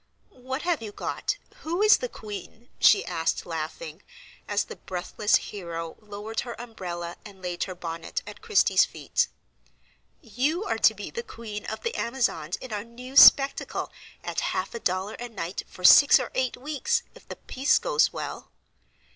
[0.39, 1.37] "What have you got?
[1.57, 4.01] Who is the queen?" she asked, laughing,
[4.47, 9.27] as the breathless hero lowered her umbrella, and laid her bonnet at Christie's feet.
[10.19, 13.91] "You are to be the Queen of the Amazons in our new spectacle,
[14.23, 18.11] at half a dollar a night for six or eight weeks, if the piece goes
[18.11, 18.49] well."